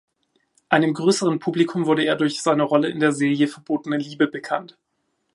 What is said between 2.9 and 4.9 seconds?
der Serie Verbotene Liebe bekannt.